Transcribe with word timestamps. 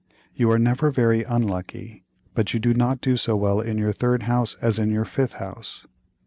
You 0.33 0.49
are 0.49 0.57
never 0.57 0.89
very 0.89 1.21
unlucky, 1.21 2.05
but 2.33 2.55
you 2.55 2.59
do 2.59 2.73
not 2.73 3.01
do 3.01 3.17
so 3.17 3.35
well 3.35 3.59
in 3.61 3.77
your 3.77 3.93
third 3.93 4.23
house 4.23 4.57
as 4.59 4.79
in 4.79 4.89
your 4.89 5.05
fifth 5.05 5.33
house. 5.33 5.85